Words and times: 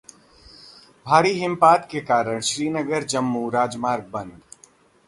भारी 1.05 1.31
हिमपात 1.33 1.87
के 1.91 1.99
कारण 2.01 2.39
श्रीनगर-जम्मू 2.41 3.49
राजमार्ग 3.49 4.09
बंद 4.13 4.41